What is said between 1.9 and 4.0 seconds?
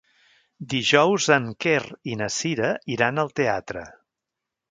i na Cira iran al teatre.